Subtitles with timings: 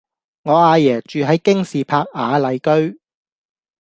[0.41, 2.99] 我阿爺住喺京士柏雅麗居